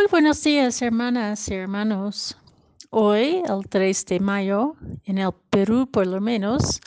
Muy 0.00 0.08
buenos 0.10 0.42
días, 0.42 0.80
hermanas 0.80 1.46
y 1.50 1.54
hermanos. 1.56 2.34
Hoy, 2.88 3.42
el 3.46 3.68
3 3.68 4.06
de 4.06 4.18
mayo, 4.18 4.74
en 5.04 5.18
el 5.18 5.30
Perú 5.50 5.90
por 5.90 6.06
lo 6.06 6.22
menos, 6.22 6.80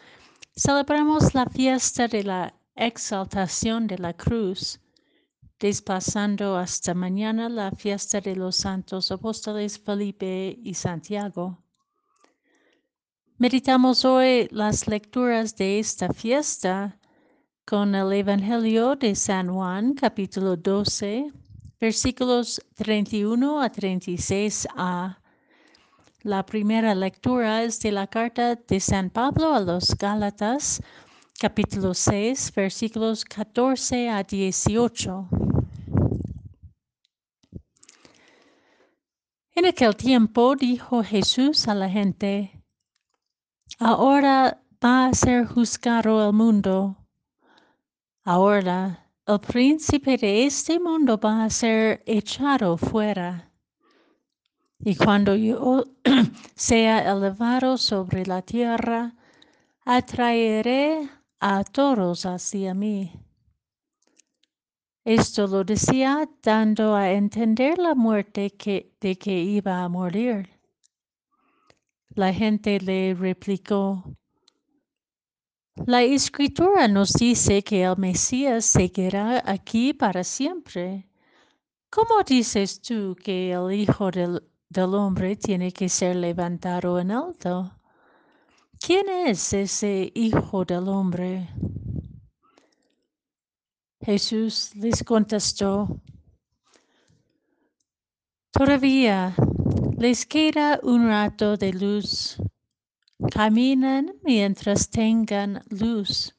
celebramos 0.55 1.35
la 1.35 1.45
fiesta 1.45 2.07
de 2.07 2.23
la 2.23 2.55
exaltación 2.75 3.85
de 3.85 3.99
la 3.99 4.13
cruz, 4.13 4.79
desplazando 5.59 6.57
hasta 6.57 6.95
mañana 6.95 7.49
la 7.49 7.69
fiesta 7.69 8.19
de 8.19 8.35
los 8.35 8.55
santos 8.55 9.11
apóstoles 9.11 9.77
Felipe 9.77 10.57
y 10.63 10.73
Santiago. 10.73 11.63
Meditamos 13.37 14.05
hoy 14.05 14.47
las 14.49 14.87
lecturas 14.87 15.55
de 15.55 15.77
esta 15.77 16.11
fiesta 16.11 16.99
con 17.63 17.93
el 17.93 18.11
Evangelio 18.11 18.95
de 18.95 19.13
San 19.13 19.53
Juan, 19.53 19.93
capítulo 19.93 20.57
12, 20.57 21.31
versículos 21.83 22.61
31 22.75 23.61
a 23.61 23.69
36a. 23.69 25.17
La 26.21 26.45
primera 26.45 26.95
lectura 26.95 27.61
es 27.63 27.81
de 27.81 27.91
la 27.91 28.07
carta 28.07 28.55
de 28.55 28.79
San 28.79 29.09
Pablo 29.09 29.53
a 29.53 29.59
los 29.59 29.93
Gálatas, 29.97 30.81
capítulo 31.37 31.93
6, 31.93 32.53
versículos 32.55 33.25
14 33.25 34.07
a 34.07 34.23
18. 34.23 35.27
En 39.55 39.65
aquel 39.65 39.93
tiempo 39.97 40.55
dijo 40.55 41.03
Jesús 41.03 41.67
a 41.67 41.75
la 41.75 41.89
gente, 41.89 42.63
ahora 43.77 44.63
va 44.81 45.07
a 45.07 45.13
ser 45.13 45.47
juzgado 45.47 46.25
el 46.25 46.31
mundo. 46.31 46.95
Ahora 48.23 49.02
el 49.25 49.39
príncipe 49.39 50.17
de 50.17 50.45
este 50.45 50.79
mundo 50.79 51.17
va 51.17 51.45
a 51.45 51.49
ser 51.49 52.03
echado 52.05 52.77
fuera. 52.77 53.49
Y 54.79 54.95
cuando 54.95 55.35
yo 55.35 55.85
sea 56.55 57.09
elevado 57.09 57.77
sobre 57.77 58.25
la 58.25 58.41
tierra, 58.41 59.15
atraeré 59.85 61.09
a 61.39 61.63
todos 61.63 62.25
hacia 62.25 62.73
mí. 62.73 63.13
Esto 65.05 65.47
lo 65.47 65.63
decía 65.63 66.29
dando 66.41 66.95
a 66.95 67.11
entender 67.11 67.77
la 67.77 67.95
muerte 67.95 68.51
que, 68.51 68.95
de 68.99 69.17
que 69.17 69.37
iba 69.41 69.83
a 69.83 69.89
morir. 69.89 70.49
La 72.09 72.33
gente 72.33 72.79
le 72.79 73.13
replicó, 73.13 74.03
la 75.75 76.03
escritura 76.03 76.87
nos 76.87 77.13
dice 77.13 77.63
que 77.63 77.83
el 77.83 77.97
Mesías 77.97 78.65
seguirá 78.65 79.41
aquí 79.45 79.93
para 79.93 80.23
siempre. 80.23 81.09
¿Cómo 81.89 82.23
dices 82.25 82.79
tú 82.81 83.15
que 83.15 83.51
el 83.51 83.71
Hijo 83.71 84.11
del, 84.11 84.43
del, 84.69 84.93
Hombre 84.93 85.35
tiene 85.35 85.71
que 85.71 85.89
ser 85.89 86.15
levantado 86.15 86.99
en 86.99 87.11
alto? 87.11 87.71
¿Quién 88.79 89.09
es 89.09 89.51
ese 89.53 90.11
Hijo 90.13 90.63
del 90.63 90.87
Hombre? 90.87 91.49
Jesús 94.01 94.75
les 94.75 95.03
contestó, 95.03 96.01
Todavía 98.51 99.35
les 99.97 100.27
queda 100.27 100.79
un 100.83 101.07
rato 101.07 101.57
de 101.57 101.73
luz 101.73 102.37
Caminan 103.31 104.13
mientras 104.23 104.89
tengan 104.89 105.63
luz, 105.69 106.35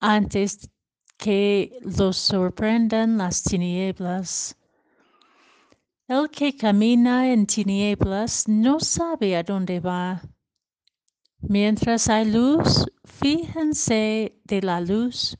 antes 0.00 0.68
que 1.16 1.78
los 1.82 2.16
sorprendan 2.16 3.18
las 3.18 3.42
tinieblas. 3.42 4.56
El 6.08 6.30
que 6.30 6.56
camina 6.56 7.32
en 7.32 7.46
tinieblas 7.46 8.46
no 8.46 8.78
sabe 8.80 9.36
a 9.36 9.42
dónde 9.42 9.80
va. 9.80 10.22
Mientras 11.40 12.08
hay 12.08 12.30
luz, 12.30 12.86
fíjense 13.04 14.40
de 14.44 14.62
la 14.62 14.80
luz, 14.80 15.36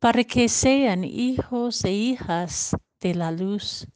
para 0.00 0.24
que 0.24 0.48
sean 0.48 1.04
hijos 1.04 1.84
e 1.84 1.92
hijas 1.92 2.76
de 3.00 3.14
la 3.14 3.30
luz. 3.30 3.86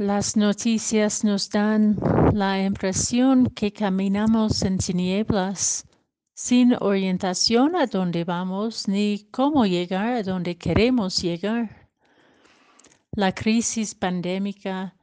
Las 0.00 0.34
noticias 0.34 1.24
nos 1.24 1.50
dan 1.50 1.98
la 2.32 2.64
impresión 2.64 3.44
que 3.54 3.70
caminamos 3.70 4.62
en 4.62 4.78
tinieblas, 4.78 5.86
sin 6.32 6.74
orientación 6.80 7.76
a 7.76 7.84
dónde 7.84 8.24
vamos 8.24 8.88
ni 8.88 9.28
cómo 9.30 9.66
llegar 9.66 10.14
a 10.14 10.22
donde 10.22 10.56
queremos 10.56 11.20
llegar. 11.20 11.90
La 13.12 13.34
crisis 13.34 13.94
pandémica 13.94 14.96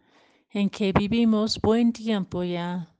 en 0.49 0.67
que 0.67 0.91
vivimos 0.93 1.61
buen 1.61 1.93
tiempo 1.93 2.43
ya 2.43 2.91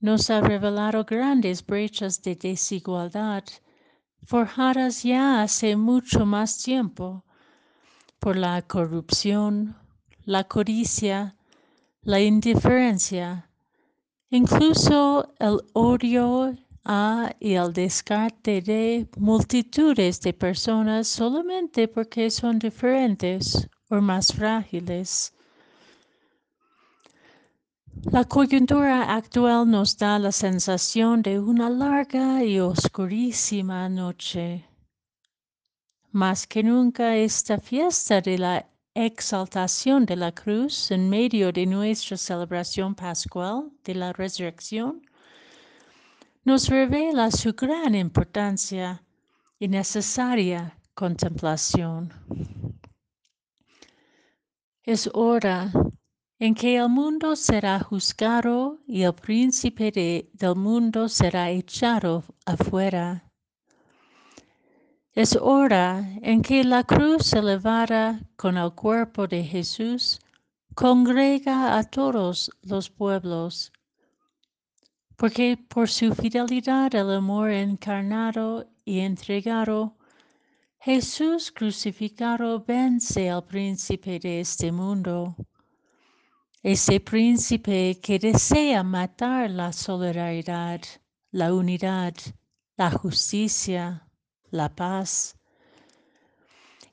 nos 0.00 0.30
ha 0.30 0.40
revelado 0.40 1.04
grandes 1.04 1.64
brechas 1.64 2.20
de 2.22 2.34
desigualdad 2.34 3.44
forjadas 4.24 5.04
ya 5.04 5.42
hace 5.42 5.76
mucho 5.76 6.26
más 6.26 6.58
tiempo 6.58 7.24
por 8.18 8.36
la 8.36 8.60
corrupción, 8.62 9.76
la 10.30 10.44
codicia, 10.44 11.34
la 12.02 12.20
indiferencia, 12.20 13.50
incluso 14.30 15.34
el 15.40 15.58
odio 15.72 16.54
a 16.84 17.34
y 17.40 17.54
el 17.54 17.72
descarte 17.72 18.62
de 18.62 19.08
multitudes 19.18 20.20
de 20.20 20.32
personas 20.32 21.08
solamente 21.08 21.88
porque 21.88 22.30
son 22.30 22.60
diferentes 22.60 23.68
o 23.88 24.00
más 24.00 24.32
frágiles. 24.32 25.34
La 28.12 28.24
coyuntura 28.24 29.12
actual 29.12 29.68
nos 29.68 29.98
da 29.98 30.16
la 30.20 30.30
sensación 30.30 31.22
de 31.22 31.40
una 31.40 31.68
larga 31.68 32.44
y 32.44 32.60
oscurísima 32.60 33.88
noche. 33.88 34.64
Más 36.12 36.46
que 36.46 36.62
nunca 36.62 37.16
esta 37.16 37.58
fiesta 37.58 38.20
de 38.20 38.38
la 38.38 38.69
exaltación 38.94 40.04
de 40.04 40.16
la 40.16 40.32
cruz 40.32 40.90
en 40.90 41.08
medio 41.08 41.52
de 41.52 41.66
nuestra 41.66 42.16
celebración 42.16 42.94
pascual 42.94 43.70
de 43.84 43.94
la 43.94 44.12
resurrección, 44.12 45.02
nos 46.44 46.68
revela 46.68 47.30
su 47.30 47.52
gran 47.52 47.94
importancia 47.94 49.02
y 49.58 49.68
necesaria 49.68 50.76
contemplación. 50.94 52.12
Es 54.82 55.08
hora 55.12 55.70
en 56.38 56.54
que 56.54 56.76
el 56.76 56.88
mundo 56.88 57.36
será 57.36 57.78
juzgado 57.80 58.78
y 58.86 59.02
el 59.02 59.14
príncipe 59.14 59.92
del 60.32 60.56
mundo 60.56 61.08
será 61.08 61.50
echado 61.50 62.24
afuera. 62.46 63.29
Es 65.14 65.34
hora 65.34 66.08
en 66.22 66.40
que 66.40 66.62
la 66.62 66.84
cruz 66.84 67.32
elevada 67.32 68.20
con 68.36 68.56
el 68.56 68.72
cuerpo 68.74 69.26
de 69.26 69.42
Jesús 69.42 70.20
congrega 70.76 71.76
a 71.76 71.82
todos 71.82 72.48
los 72.62 72.90
pueblos, 72.90 73.72
porque 75.16 75.56
por 75.56 75.88
su 75.88 76.14
fidelidad 76.14 76.94
al 76.94 77.12
amor 77.12 77.50
encarnado 77.50 78.70
y 78.84 79.00
entregado, 79.00 79.96
Jesús 80.78 81.50
crucificado 81.50 82.64
vence 82.64 83.28
al 83.28 83.44
príncipe 83.44 84.20
de 84.20 84.40
este 84.40 84.70
mundo, 84.70 85.34
ese 86.62 87.00
príncipe 87.00 87.98
que 88.00 88.20
desea 88.20 88.84
matar 88.84 89.50
la 89.50 89.72
solidaridad, 89.72 90.80
la 91.32 91.52
unidad, 91.52 92.14
la 92.76 92.92
justicia, 92.92 94.06
la 94.50 94.68
paz. 94.68 95.36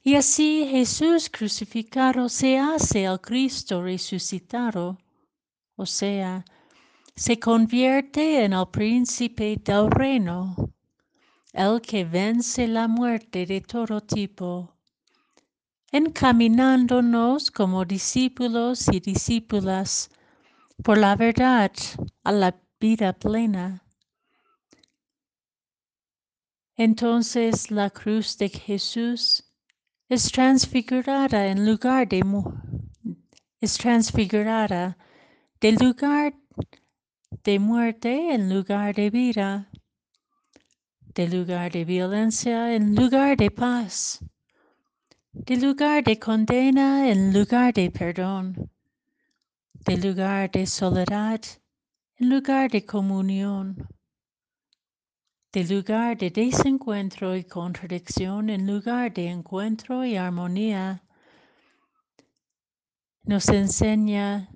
Y 0.03 0.15
así 0.15 0.67
Jesús 0.69 1.29
crucificado 1.29 2.29
se 2.29 2.57
hace 2.57 3.05
el 3.05 3.19
Cristo 3.19 3.83
resucitado, 3.83 4.97
o 5.75 5.85
sea, 5.85 6.45
se 7.15 7.39
convierte 7.39 8.45
en 8.45 8.53
el 8.53 8.67
príncipe 8.67 9.57
del 9.63 9.89
reino, 9.91 10.55
el 11.51 11.81
que 11.81 12.05
vence 12.05 12.67
la 12.67 12.87
muerte 12.87 13.45
de 13.45 13.59
todo 13.59 13.99
tipo, 13.99 14.77
encaminándonos 15.91 17.51
como 17.51 17.83
discípulos 17.83 18.87
y 18.91 18.99
discípulas 18.99 20.09
por 20.83 20.97
la 20.97 21.15
verdad 21.15 21.71
a 22.23 22.31
la 22.31 22.55
vida 22.79 23.13
plena. 23.13 23.86
Entonces 26.79 27.71
la 27.71 27.89
cruz 27.89 28.37
de 28.37 28.49
Jesús 28.49 29.43
es 30.09 30.31
transfigurada 30.31 31.47
en 31.47 31.65
lugar 31.65 32.07
de 32.07 32.23
transfigurada 33.79 34.95
lugar 35.79 36.35
de 37.43 37.57
muerte 37.57 38.31
en 38.31 38.53
lugar 38.53 38.93
de 38.93 39.09
vida, 39.09 39.71
de 41.15 41.27
lugar 41.27 41.71
de 41.71 41.83
violencia 41.83 42.75
en 42.75 42.93
lugar 42.93 43.35
de 43.37 43.49
paz, 43.49 44.19
de 45.33 45.57
lugar 45.57 46.03
de 46.03 46.19
condena 46.19 47.09
en 47.09 47.33
lugar 47.33 47.73
de 47.73 47.89
perdón, 47.89 48.69
de 49.73 49.97
lugar 49.97 50.51
de 50.51 50.67
soledad 50.67 51.41
en 52.17 52.29
lugar 52.29 52.69
de 52.69 52.85
comunión, 52.85 53.87
de 55.53 55.63
lugar 55.63 56.17
de 56.17 56.29
desencuentro 56.29 57.35
y 57.35 57.43
contradicción 57.43 58.49
en 58.49 58.67
lugar 58.67 59.13
de 59.13 59.27
encuentro 59.29 60.05
y 60.05 60.17
armonía, 60.17 61.03
nos 63.23 63.47
enseña 63.49 64.49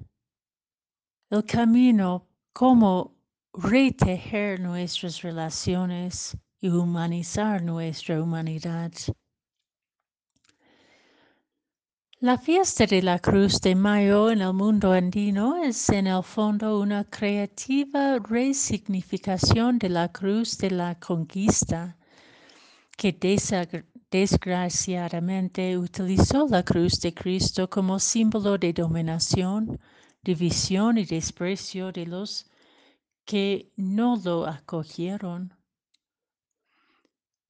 el 1.30 1.46
camino 1.46 2.28
como 2.54 3.16
retejer 3.54 4.60
nuestras 4.60 5.22
relaciones 5.22 6.38
y 6.60 6.70
humanizar 6.70 7.62
nuestra 7.62 8.22
humanidad. 8.22 8.92
La 12.24 12.38
fiesta 12.38 12.86
de 12.86 13.02
la 13.02 13.18
Cruz 13.18 13.60
de 13.62 13.74
Mayo 13.74 14.30
en 14.30 14.42
el 14.42 14.54
mundo 14.54 14.92
andino 14.92 15.58
es 15.58 15.90
en 15.90 16.06
el 16.06 16.22
fondo 16.22 16.80
una 16.80 17.04
creativa 17.04 18.20
resignificación 18.20 19.80
de 19.80 19.90
la 19.90 20.12
Cruz 20.12 20.56
de 20.60 20.70
la 20.70 21.00
Conquista, 21.00 21.98
que 22.96 23.12
desgraciadamente 24.12 25.76
utilizó 25.80 26.48
la 26.48 26.62
Cruz 26.62 27.02
de 27.02 27.12
Cristo 27.12 27.68
como 27.68 27.98
símbolo 27.98 28.56
de 28.60 28.72
dominación, 28.72 29.80
división 30.22 31.00
y 31.00 31.06
desprecio 31.06 31.92
de 31.92 32.06
los 32.06 32.46
que 33.26 33.72
no 33.78 34.16
lo 34.24 34.46
acogieron. 34.46 35.56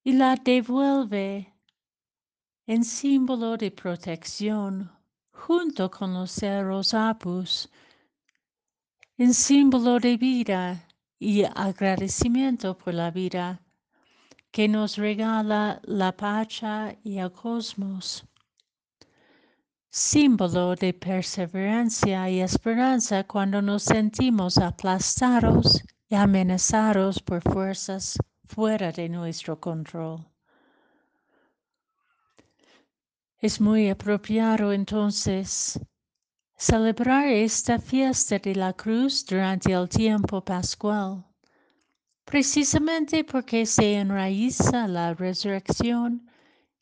Y 0.02 0.14
la 0.14 0.36
devuelve 0.36 1.51
en 2.74 2.84
símbolo 2.84 3.58
de 3.58 3.70
protección 3.70 4.90
junto 5.30 5.90
con 5.90 6.14
los 6.14 6.30
cerros 6.30 6.94
apus, 6.94 7.68
en 9.18 9.34
símbolo 9.34 9.98
de 9.98 10.16
vida 10.16 10.88
y 11.18 11.44
agradecimiento 11.44 12.78
por 12.78 12.94
la 12.94 13.10
vida 13.10 13.60
que 14.50 14.68
nos 14.68 14.96
regala 14.96 15.82
la 15.84 16.12
pacha 16.12 16.96
y 17.04 17.18
el 17.18 17.30
cosmos 17.30 18.24
símbolo 19.90 20.74
de 20.74 20.94
perseverancia 20.94 22.30
y 22.30 22.40
esperanza 22.40 23.24
cuando 23.24 23.60
nos 23.60 23.82
sentimos 23.82 24.56
aplastados 24.56 25.82
y 26.08 26.14
amenazados 26.14 27.20
por 27.20 27.42
fuerzas 27.42 28.16
fuera 28.46 28.90
de 28.92 29.10
nuestro 29.10 29.60
control. 29.60 30.31
Es 33.42 33.60
muy 33.60 33.90
apropiado 33.90 34.72
entonces 34.72 35.78
celebrar 36.56 37.28
esta 37.28 37.78
fiesta 37.78 38.38
de 38.38 38.54
la 38.54 38.72
cruz 38.72 39.26
durante 39.26 39.72
el 39.72 39.86
tiempo 39.90 40.42
pascual, 40.42 41.26
precisamente 42.24 43.24
porque 43.24 43.66
se 43.66 43.96
enraiza 43.96 44.88
la 44.88 45.12
resurrección 45.12 46.30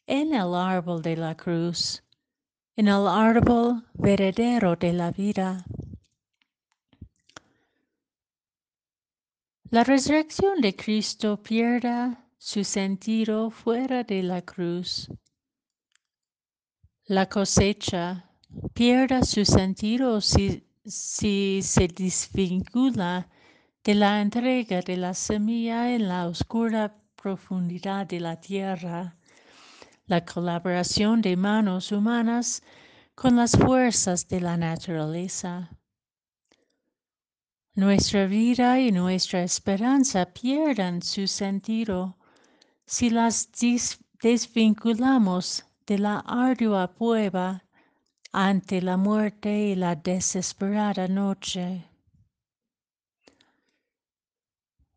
en 0.06 0.34
el 0.34 0.54
árbol 0.54 1.02
de 1.02 1.16
la 1.16 1.36
cruz 1.36 2.04
en 2.80 2.88
el 2.88 3.06
árbol 3.06 3.84
verdadero 3.92 4.74
de 4.74 4.94
la 4.94 5.10
vida. 5.10 5.66
La 9.70 9.84
resurrección 9.84 10.62
de 10.62 10.74
Cristo 10.74 11.42
pierda 11.42 12.24
su 12.38 12.64
sentido 12.64 13.50
fuera 13.50 14.02
de 14.02 14.22
la 14.22 14.40
cruz. 14.40 15.10
La 17.10 17.28
cosecha 17.28 18.30
pierda 18.72 19.24
su 19.24 19.44
sentido 19.44 20.20
si, 20.20 20.64
si 20.86 21.58
se 21.60 21.88
desvincula 21.88 23.28
de 23.82 23.96
la 23.96 24.20
entrega 24.20 24.80
de 24.80 24.96
la 24.96 25.12
semilla 25.12 25.92
en 25.92 26.06
la 26.06 26.28
oscura 26.28 26.94
profundidad 27.16 28.06
de 28.06 28.20
la 28.20 28.40
tierra 28.40 29.16
la 30.06 30.24
colaboración 30.24 31.20
de 31.20 31.36
manos 31.36 31.90
humanas 31.90 32.62
con 33.16 33.34
las 33.34 33.56
fuerzas 33.56 34.28
de 34.28 34.40
la 34.40 34.56
naturaleza. 34.56 35.68
Nuestra 37.74 38.26
vida 38.26 38.78
y 38.78 38.92
nuestra 38.92 39.42
esperanza 39.42 40.26
pierden 40.26 41.02
su 41.02 41.26
sentido 41.26 42.18
si 42.86 43.10
las 43.10 43.48
desvinculamos 44.22 45.64
de 45.90 45.98
la 45.98 46.20
ardua 46.20 46.86
prueba 46.86 47.64
ante 48.30 48.80
la 48.80 48.96
muerte 48.96 49.50
y 49.70 49.74
la 49.74 49.96
desesperada 49.96 51.08
noche. 51.08 51.84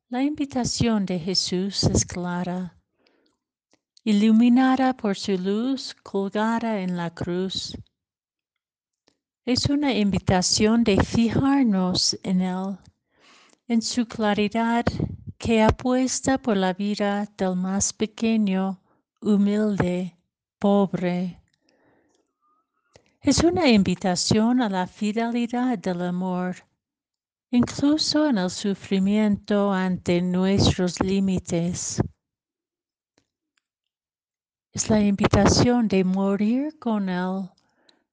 La 0.09 0.21
invitación 0.21 1.07
de 1.07 1.17
Jesús 1.17 1.83
es 1.85 2.05
clara 2.05 2.77
iluminada 4.03 4.95
por 4.95 5.15
su 5.15 5.35
luz 5.35 5.95
colgada 6.03 6.79
en 6.81 6.95
la 6.95 7.09
cruz. 7.09 7.75
Es 9.45 9.65
una 9.71 9.93
invitación 9.95 10.83
de 10.83 11.03
fijarnos 11.03 12.19
en 12.21 12.41
Él, 12.41 12.77
en 13.67 13.81
su 13.81 14.05
claridad 14.05 14.85
que 15.39 15.63
apuesta 15.63 16.37
por 16.37 16.55
la 16.55 16.73
vida 16.73 17.27
del 17.35 17.55
más 17.55 17.93
pequeño, 17.93 18.79
humilde, 19.21 20.19
pobre. 20.63 21.41
Es 23.19 23.43
una 23.43 23.67
invitación 23.67 24.61
a 24.61 24.69
la 24.69 24.87
fidelidad 24.87 25.77
del 25.77 26.01
amor, 26.01 26.55
incluso 27.51 28.29
en 28.29 28.37
el 28.37 28.49
sufrimiento 28.49 29.73
ante 29.73 30.21
nuestros 30.21 31.01
límites 31.01 32.01
es 34.73 34.89
la 34.89 34.99
invitación 34.99 35.87
de 35.87 36.03
morir 36.03 36.79
con 36.79 37.07
Él 37.07 37.49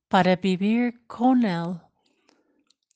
para 0.09 0.37
vivir 0.37 1.07
con 1.07 1.45
Él. 1.45 1.81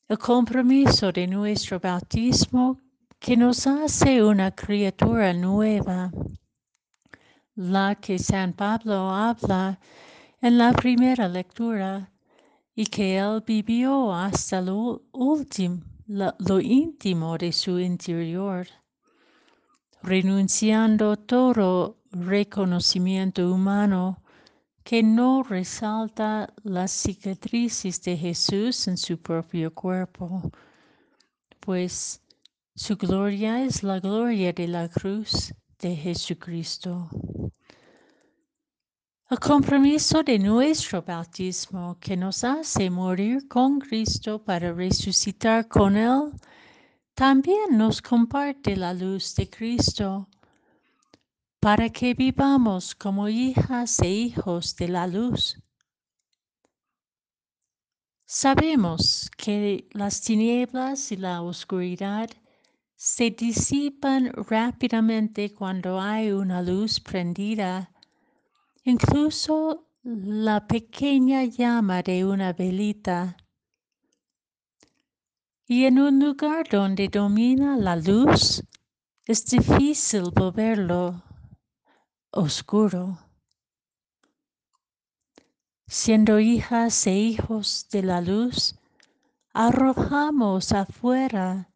El 0.06 0.18
compromiso 0.18 1.10
de 1.12 1.26
nuestro 1.26 1.80
bautismo 1.80 2.78
que 3.18 3.38
nos 3.38 3.66
hace 3.66 4.22
una 4.22 4.50
criatura 4.50 5.32
nueva, 5.32 6.10
la 7.56 7.94
que 7.94 8.18
San 8.18 8.52
Pablo 8.52 9.10
habla 9.10 9.78
en 10.40 10.58
la 10.58 10.72
primera 10.72 11.28
lectura 11.28 12.10
y 12.74 12.86
que 12.86 13.18
él 13.18 13.42
vivió 13.46 14.12
hasta 14.12 14.60
lo 14.60 15.02
último, 15.12 15.82
lo 16.06 16.60
íntimo 16.60 17.38
de 17.38 17.52
su 17.52 17.78
interior, 17.78 18.66
renunciando 20.02 21.16
todo 21.16 21.96
reconocimiento 22.10 23.52
humano 23.52 24.20
que 24.82 25.02
no 25.02 25.42
resalta 25.42 26.52
las 26.62 26.90
cicatrices 26.90 28.02
de 28.02 28.16
Jesús 28.16 28.86
en 28.86 28.98
su 28.98 29.16
propio 29.18 29.72
cuerpo, 29.72 30.42
pues 31.60 32.20
su 32.74 32.96
gloria 32.96 33.64
es 33.64 33.82
la 33.82 33.98
gloria 34.00 34.52
de 34.52 34.68
la 34.68 34.88
cruz 34.88 35.54
de 35.78 35.96
Jesucristo. 35.96 37.08
El 39.30 39.38
compromiso 39.40 40.22
de 40.22 40.38
nuestro 40.38 41.00
bautismo 41.00 41.96
que 41.98 42.14
nos 42.14 42.44
hace 42.44 42.90
morir 42.90 43.48
con 43.48 43.80
Cristo 43.80 44.44
para 44.44 44.70
resucitar 44.74 45.66
con 45.66 45.96
Él, 45.96 46.30
también 47.14 47.78
nos 47.78 48.02
comparte 48.02 48.76
la 48.76 48.92
luz 48.92 49.34
de 49.34 49.48
Cristo 49.48 50.28
para 51.58 51.88
que 51.88 52.12
vivamos 52.12 52.94
como 52.94 53.26
hijas 53.26 53.98
e 54.00 54.10
hijos 54.10 54.76
de 54.76 54.88
la 54.88 55.06
luz. 55.06 55.58
Sabemos 58.26 59.30
que 59.38 59.88
las 59.92 60.20
tinieblas 60.20 61.10
y 61.12 61.16
la 61.16 61.40
oscuridad 61.40 62.28
se 62.94 63.30
disipan 63.30 64.32
rápidamente 64.34 65.54
cuando 65.54 65.98
hay 65.98 66.30
una 66.30 66.60
luz 66.60 67.00
prendida. 67.00 67.93
Incluso 68.84 69.88
la 70.02 70.66
pequeña 70.66 71.44
llama 71.44 72.02
de 72.02 72.24
una 72.24 72.52
velita. 72.52 73.36
Y 75.66 75.86
en 75.86 75.98
un 75.98 76.20
lugar 76.20 76.68
donde 76.68 77.08
domina 77.08 77.76
la 77.78 77.96
luz, 77.96 78.62
es 79.24 79.46
difícil 79.46 80.24
volverlo 80.34 81.22
oscuro. 82.30 83.18
Siendo 85.86 86.38
hijas 86.38 87.06
e 87.06 87.16
hijos 87.16 87.88
de 87.90 88.02
la 88.02 88.20
luz, 88.20 88.74
arrojamos 89.54 90.72
afuera 90.72 91.70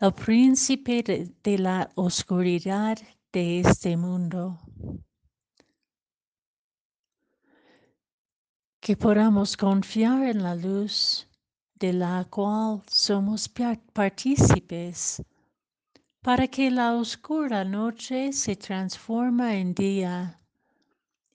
el 0.00 0.12
príncipe 0.12 1.02
de, 1.42 1.58
la 1.58 1.90
oscuridad 1.94 2.98
de 3.32 3.60
este 3.60 3.96
mundo. 3.96 4.58
Que 8.82 8.94
podamos 8.96 9.56
confiar 9.56 10.24
en 10.24 10.42
la 10.42 10.54
luz 10.54 11.26
de 11.76 11.92
la 11.92 12.24
cual 12.28 12.82
somos 12.88 13.48
partícipes, 13.48 15.22
para 16.20 16.48
que 16.48 16.68
la 16.68 16.94
oscura 16.94 17.64
noche 17.64 18.32
se 18.32 18.56
transforma 18.56 19.54
en 19.54 19.72
día, 19.72 20.40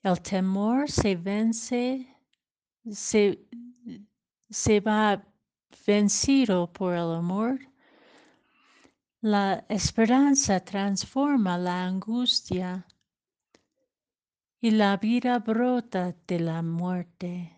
el 0.02 0.20
temor 0.20 0.90
se 0.90 1.16
vence, 1.16 2.06
se, 2.90 3.38
se 4.50 4.80
va 4.80 5.22
vencido 5.86 6.70
por 6.70 6.92
el 6.92 7.14
amor 7.14 7.58
la 9.20 9.64
esperanza 9.68 10.60
transforma 10.60 11.58
la 11.58 11.86
angustia 11.86 12.86
y 14.60 14.72
la 14.72 14.96
vida 14.96 15.38
brota 15.38 16.14
de 16.26 16.40
la 16.40 16.62
muerte. 16.62 17.57